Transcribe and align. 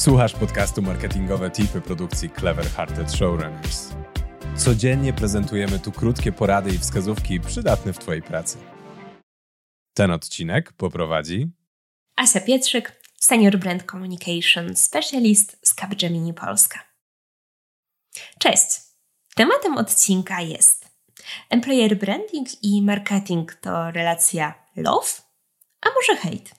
Słuchasz 0.00 0.32
podcastu 0.32 0.82
marketingowe 0.82 1.50
tipy 1.50 1.80
produkcji 1.80 2.30
Clever 2.30 2.66
Hearted 2.66 3.12
Showrunners. 3.12 3.92
Codziennie 4.56 5.12
prezentujemy 5.12 5.78
tu 5.78 5.92
krótkie 5.92 6.32
porady 6.32 6.70
i 6.74 6.78
wskazówki 6.78 7.40
przydatne 7.40 7.92
w 7.92 7.98
Twojej 7.98 8.22
pracy. 8.22 8.58
Ten 9.94 10.10
odcinek 10.10 10.72
poprowadzi 10.72 11.50
Asia 12.16 12.40
Pietrzyk, 12.40 13.02
Senior 13.20 13.58
Brand 13.58 13.82
Communication 13.90 14.76
Specialist 14.76 15.58
z 15.62 15.74
Capgemini 15.74 16.34
Polska. 16.34 16.78
Cześć! 18.38 18.80
Tematem 19.34 19.78
odcinka 19.78 20.40
jest 20.40 20.88
Employer 21.50 21.98
Branding 21.98 22.48
i 22.62 22.82
marketing 22.82 23.54
to 23.54 23.90
relacja 23.90 24.54
love, 24.76 25.22
a 25.80 25.88
może 25.94 26.20
hate? 26.20 26.50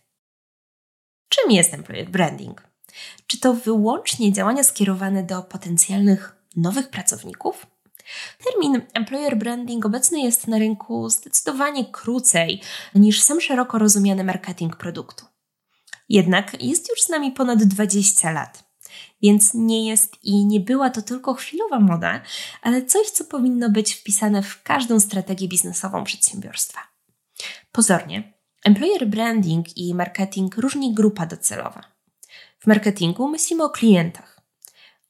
Czym 1.30 1.52
jest 1.52 1.73
employer 1.73 2.10
branding? 2.10 2.70
Czy 3.27 3.40
to 3.40 3.54
wyłącznie 3.54 4.34
działania 4.34 4.63
skierowane 4.63 5.23
do 5.23 5.41
potencjalnych 5.41 6.36
nowych 6.55 6.90
pracowników? 6.90 7.67
Termin 8.44 8.81
employer 8.94 9.38
branding 9.38 9.86
obecny 9.86 10.22
jest 10.22 10.48
na 10.48 10.59
rynku 10.59 11.09
zdecydowanie 11.09 11.86
krócej 11.86 12.62
niż 12.95 13.22
sam 13.22 13.41
szeroko 13.41 13.77
rozumiany 13.77 14.23
marketing 14.23 14.76
produktu. 14.76 15.26
Jednak 16.09 16.64
jest 16.64 16.90
już 16.90 17.02
z 17.02 17.09
nami 17.09 17.31
ponad 17.31 17.64
20 17.64 18.31
lat. 18.31 18.72
Więc 19.22 19.53
nie 19.53 19.88
jest 19.88 20.23
i 20.23 20.45
nie 20.45 20.59
była 20.59 20.89
to 20.89 21.02
tylko 21.02 21.34
chwilowa 21.34 21.80
moda, 21.80 22.22
ale 22.62 22.86
coś, 22.86 23.09
co 23.09 23.23
powinno 23.26 23.70
być 23.70 23.94
wpisane 23.94 24.44
w 24.44 24.64
każdą 24.64 25.00
strategię 25.00 25.48
biznesową 25.48 26.03
przedsiębiorstwa. 26.03 26.80
Pozornie, 27.72 28.34
employer 28.66 29.08
branding 29.08 29.78
i 29.78 29.95
marketing 29.95 30.58
różni 30.58 30.94
grupa 30.94 31.26
docelowa. 31.26 31.91
W 32.62 32.68
marketingu 32.68 33.28
myślimy 33.28 33.64
o 33.64 33.70
klientach, 33.70 34.42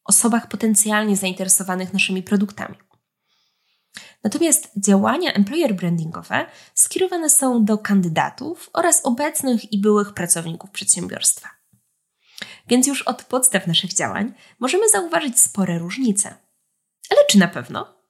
osobach 0.06 0.48
potencjalnie 0.48 1.18
zainteresowanych 1.18 1.94
naszymi 1.94 2.24
produktami. 2.24 2.76
Natomiast 4.24 4.72
działania 4.78 5.34
employer 5.34 5.76
brandingowe 5.76 6.46
skierowane 6.74 7.30
są 7.30 7.66
do 7.66 7.78
kandydatów 7.78 8.70
oraz 8.74 9.06
obecnych 9.06 9.74
i 9.74 9.82
byłych 9.82 10.14
pracowników 10.14 10.72
przedsiębiorstwa. 10.72 11.50
Więc 12.68 12.88
już 12.88 13.02
od 13.02 13.24
podstaw 13.24 13.68
naszych 13.68 13.94
działań 13.94 14.34
możemy 14.60 14.90
zauważyć 14.90 15.40
spore 15.40 15.80
różnice. 15.80 16.36
Ale 17.10 17.20
czy 17.30 17.38
na 17.38 17.48
pewno? 17.48 18.02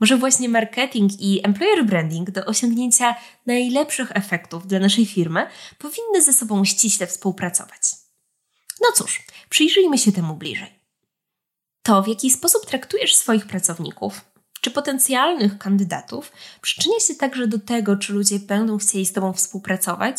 Może 0.00 0.16
właśnie 0.16 0.48
marketing 0.48 1.12
i 1.20 1.46
employer 1.46 1.86
branding 1.86 2.30
do 2.30 2.44
osiągnięcia 2.44 3.14
najlepszych 3.46 4.16
efektów 4.16 4.66
dla 4.66 4.78
naszej 4.78 5.06
firmy 5.06 5.46
powinny 5.78 6.22
ze 6.22 6.32
sobą 6.32 6.64
ściśle 6.64 7.06
współpracować. 7.06 7.83
No 8.84 8.92
cóż, 8.94 9.22
przyjrzyjmy 9.48 9.98
się 9.98 10.12
temu 10.12 10.34
bliżej. 10.34 10.78
To, 11.82 12.02
w 12.02 12.08
jaki 12.08 12.30
sposób 12.30 12.66
traktujesz 12.66 13.14
swoich 13.14 13.46
pracowników 13.46 14.20
czy 14.64 14.70
potencjalnych 14.70 15.58
kandydatów, 15.58 16.32
przyczynia 16.60 17.00
się 17.00 17.14
także 17.14 17.46
do 17.46 17.58
tego, 17.58 17.96
czy 17.96 18.12
ludzie 18.12 18.38
będą 18.38 18.78
chcieli 18.78 19.06
z 19.06 19.12
Tobą 19.12 19.32
współpracować 19.32 20.16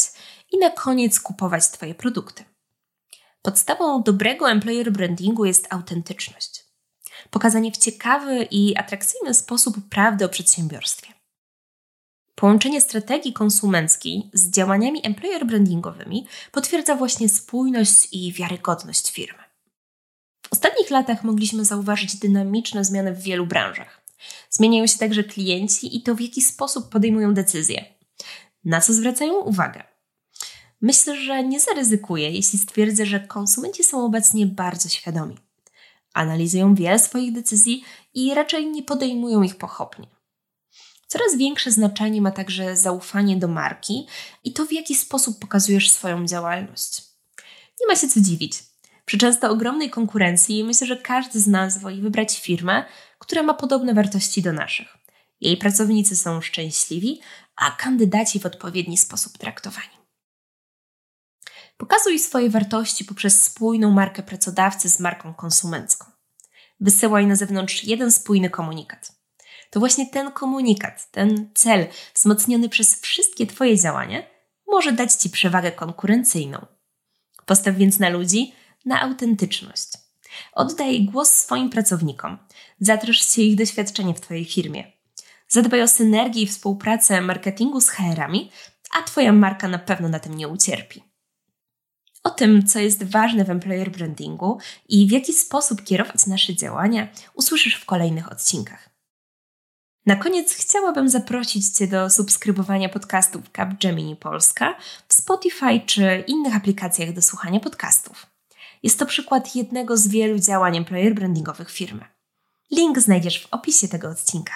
i 0.51 0.57
na 0.57 0.69
koniec 0.69 1.19
kupować 1.19 1.67
Twoje 1.67 1.95
produkty. 1.95 2.43
Podstawą 3.41 4.03
dobrego 4.03 4.49
employer 4.49 4.91
brandingu 4.91 5.45
jest 5.45 5.67
autentyczność. 5.69 6.65
Pokazanie 7.29 7.71
w 7.71 7.77
ciekawy 7.77 8.47
i 8.51 8.77
atrakcyjny 8.77 9.33
sposób 9.33 9.89
prawdy 9.89 10.25
o 10.25 10.29
przedsiębiorstwie. 10.29 11.14
Połączenie 12.35 12.81
strategii 12.81 13.33
konsumenckiej 13.33 14.29
z 14.33 14.49
działaniami 14.49 15.05
employer 15.05 15.45
brandingowymi 15.45 16.27
potwierdza 16.51 16.95
właśnie 16.95 17.29
spójność 17.29 18.07
i 18.11 18.33
wiarygodność 18.33 19.11
firmy. 19.11 19.43
W 20.45 20.53
ostatnich 20.53 20.89
latach 20.89 21.23
mogliśmy 21.23 21.65
zauważyć 21.65 22.15
dynamiczne 22.15 22.85
zmiany 22.85 23.13
w 23.13 23.21
wielu 23.21 23.45
branżach. 23.45 24.01
Zmieniają 24.49 24.87
się 24.87 24.97
także 24.97 25.23
klienci 25.23 25.97
i 25.97 26.03
to, 26.03 26.15
w 26.15 26.21
jaki 26.21 26.41
sposób 26.41 26.89
podejmują 26.89 27.33
decyzje. 27.33 27.85
Na 28.65 28.81
co 28.81 28.93
zwracają 28.93 29.33
uwagę? 29.33 29.83
Myślę, 30.81 31.21
że 31.21 31.43
nie 31.43 31.59
zaryzykuję, 31.59 32.31
jeśli 32.31 32.59
stwierdzę, 32.59 33.05
że 33.05 33.19
konsumenci 33.19 33.83
są 33.83 34.05
obecnie 34.05 34.45
bardzo 34.45 34.89
świadomi. 34.89 35.37
Analizują 36.13 36.75
wiele 36.75 36.99
swoich 36.99 37.33
decyzji 37.33 37.83
i 38.13 38.33
raczej 38.33 38.67
nie 38.67 38.83
podejmują 38.83 39.43
ich 39.43 39.57
pochopnie. 39.57 40.14
Coraz 41.07 41.35
większe 41.37 41.71
znaczenie 41.71 42.21
ma 42.21 42.31
także 42.31 42.77
zaufanie 42.77 43.37
do 43.37 43.47
marki 43.47 44.07
i 44.43 44.53
to, 44.53 44.65
w 44.65 44.71
jaki 44.71 44.95
sposób 44.95 45.39
pokazujesz 45.39 45.91
swoją 45.91 46.25
działalność. 46.25 47.01
Nie 47.81 47.87
ma 47.87 47.95
się 47.95 48.07
co 48.07 48.19
dziwić. 48.19 48.63
Przy 49.05 49.17
często 49.17 49.49
ogromnej 49.49 49.89
konkurencji 49.89 50.63
myślę, 50.63 50.87
że 50.87 50.97
każdy 50.97 51.39
z 51.39 51.47
nas 51.47 51.81
woli 51.81 52.01
wybrać 52.01 52.39
firmę, 52.39 52.85
która 53.19 53.43
ma 53.43 53.53
podobne 53.53 53.93
wartości 53.93 54.41
do 54.41 54.53
naszych. 54.53 54.97
Jej 55.41 55.57
pracownicy 55.57 56.15
są 56.15 56.41
szczęśliwi, 56.41 57.21
a 57.55 57.71
kandydaci 57.71 58.39
w 58.39 58.45
odpowiedni 58.45 58.97
sposób 58.97 59.37
traktowani. 59.37 59.95
Pokazuj 61.77 62.19
swoje 62.19 62.49
wartości 62.49 63.05
poprzez 63.05 63.43
spójną 63.43 63.91
markę 63.91 64.23
pracodawcy 64.23 64.89
z 64.89 64.99
marką 64.99 65.33
konsumencką. 65.33 66.05
Wysyłaj 66.79 67.27
na 67.27 67.35
zewnątrz 67.35 67.83
jeden 67.83 68.11
spójny 68.11 68.49
komunikat 68.49 69.14
to 69.69 69.79
właśnie 69.79 70.07
ten 70.07 70.31
komunikat, 70.31 71.11
ten 71.11 71.49
cel 71.53 71.87
wzmocniony 72.13 72.69
przez 72.69 73.01
wszystkie 73.01 73.47
Twoje 73.47 73.79
działania 73.79 74.23
może 74.67 74.91
dać 74.91 75.13
Ci 75.13 75.29
przewagę 75.29 75.71
konkurencyjną. 75.71 76.65
Postaw 77.45 77.75
więc 77.75 77.99
na 77.99 78.09
ludzi, 78.09 78.53
na 78.85 79.01
autentyczność. 79.01 79.87
Oddaj 80.53 81.03
głos 81.03 81.29
swoim 81.31 81.69
pracownikom. 81.69 82.37
Zatrosz 82.79 83.27
się 83.27 83.41
ich 83.41 83.55
doświadczenie 83.55 84.13
w 84.13 84.21
Twojej 84.21 84.45
firmie. 84.45 84.91
Zadbaj 85.47 85.81
o 85.81 85.87
synergię 85.87 86.41
i 86.41 86.47
współpracę 86.47 87.21
marketingu 87.21 87.81
z 87.81 87.89
HR-ami, 87.89 88.51
a 88.91 89.03
Twoja 89.03 89.33
marka 89.33 89.67
na 89.67 89.79
pewno 89.79 90.09
na 90.09 90.19
tym 90.19 90.33
nie 90.33 90.47
ucierpi. 90.47 91.03
O 92.23 92.29
tym, 92.29 92.67
co 92.67 92.79
jest 92.79 93.03
ważne 93.03 93.45
w 93.45 93.49
employer 93.49 93.91
brandingu 93.91 94.57
i 94.89 95.07
w 95.07 95.11
jaki 95.11 95.33
sposób 95.33 95.83
kierować 95.83 96.27
nasze 96.27 96.55
działania, 96.55 97.07
usłyszysz 97.33 97.75
w 97.75 97.85
kolejnych 97.85 98.31
odcinkach. 98.31 98.94
Na 100.05 100.15
koniec 100.15 100.53
chciałabym 100.53 101.09
zaprosić 101.09 101.69
Cię 101.69 101.87
do 101.87 102.09
subskrybowania 102.09 102.89
podcastów 102.89 103.49
Capgemini 103.55 104.15
Polska 104.15 104.75
w 105.07 105.13
Spotify 105.13 105.79
czy 105.85 106.23
innych 106.27 106.55
aplikacjach 106.55 107.13
do 107.13 107.21
słuchania 107.21 107.59
podcastów. 107.59 108.25
Jest 108.83 108.99
to 108.99 109.05
przykład 109.05 109.55
jednego 109.55 109.97
z 109.97 110.07
wielu 110.07 110.39
działań 110.39 110.77
employer 110.77 111.15
brandingowych 111.15 111.71
firmy. 111.71 112.05
Link 112.71 112.99
znajdziesz 112.99 113.43
w 113.43 113.47
opisie 113.53 113.87
tego 113.87 114.09
odcinka. 114.09 114.53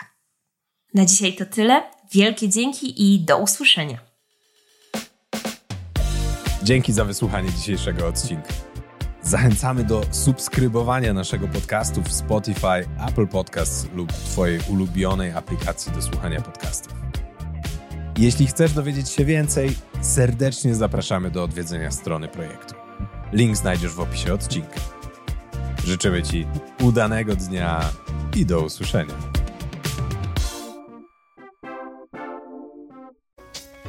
Na 0.94 1.06
dzisiaj 1.06 1.36
to 1.36 1.46
tyle. 1.46 1.84
Wielkie 2.12 2.50
dzięki 2.50 3.14
i 3.14 3.20
do 3.20 3.38
usłyszenia. 3.38 4.00
Dzięki 6.64 6.94
za 6.94 7.06
wysłuchanie 7.06 7.52
dzisiejszego 7.52 8.08
odcinka. 8.08 8.69
Zachęcamy 9.29 9.84
do 9.84 10.01
subskrybowania 10.12 11.13
naszego 11.13 11.47
podcastu 11.47 12.03
w 12.03 12.12
Spotify, 12.12 12.88
Apple 13.07 13.28
Podcasts 13.28 13.88
lub 13.95 14.13
Twojej 14.13 14.59
ulubionej 14.69 15.31
aplikacji 15.31 15.91
do 15.91 16.01
słuchania 16.01 16.41
podcastów. 16.41 16.94
Jeśli 18.18 18.47
chcesz 18.47 18.73
dowiedzieć 18.73 19.09
się 19.09 19.25
więcej, 19.25 19.75
serdecznie 20.01 20.75
zapraszamy 20.75 21.31
do 21.31 21.44
odwiedzenia 21.44 21.91
strony 21.91 22.28
projektu. 22.28 22.75
Link 23.34 23.57
znajdziesz 23.57 23.91
w 23.91 24.00
opisie 24.00 24.34
odcinka. 24.34 24.79
Życzymy 25.85 26.23
Ci 26.23 26.47
udanego 26.81 27.35
dnia 27.35 27.81
i 28.35 28.45
do 28.45 28.62
usłyszenia. 28.62 29.38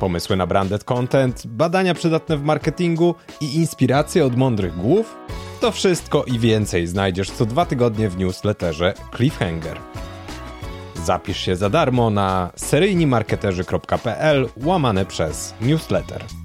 Pomysły 0.01 0.37
na 0.37 0.47
branded 0.47 0.85
content, 0.85 1.47
badania 1.47 1.95
przydatne 1.95 2.37
w 2.37 2.43
marketingu 2.43 3.15
i 3.41 3.57
inspiracje 3.57 4.25
od 4.25 4.37
mądrych 4.37 4.77
głów? 4.77 5.17
To 5.61 5.73
wszystko 5.73 6.25
i 6.25 6.39
więcej 6.39 6.87
znajdziesz 6.87 7.31
co 7.31 7.47
dwa 7.47 7.67
tygodnie 7.67 8.09
w 8.09 8.19
newsletterze 8.19 8.95
Cliffhanger. 9.17 9.79
Zapisz 11.05 11.41
się 11.41 11.57
za 11.57 11.71
darmo 11.71 12.11
na 12.11 12.51
seryjnimarketerzy.pl 12.57 14.49
łamane 14.57 15.07
przez 15.07 15.55
newsletter. 15.61 16.40